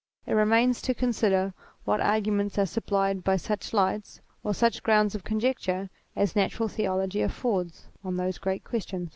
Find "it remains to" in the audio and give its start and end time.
0.25-0.95